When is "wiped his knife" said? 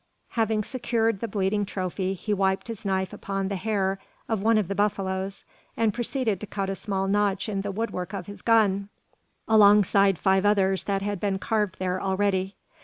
2.33-3.13